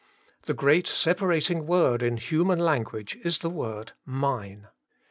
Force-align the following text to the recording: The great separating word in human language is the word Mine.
The 0.47 0.55
great 0.55 0.87
separating 0.87 1.67
word 1.67 2.01
in 2.01 2.17
human 2.17 2.57
language 2.57 3.19
is 3.23 3.37
the 3.37 3.51
word 3.51 3.91
Mine. 4.03 4.67